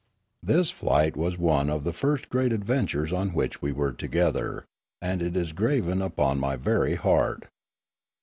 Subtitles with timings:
[0.41, 4.65] This flight was one of the first great adventures on which we were together,
[4.99, 7.47] and it is graven upon my very heart.